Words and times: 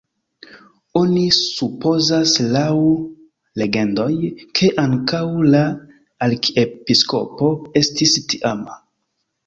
Oni 1.01 1.25
supozas 1.39 2.33
laŭ 2.55 2.63
legendoj, 3.65 4.09
ke 4.61 4.73
ankaŭ 4.87 5.23
la 5.53 5.65
arkiepiskopo 6.31 7.55
estis 7.85 8.23
tiama. 8.33 8.85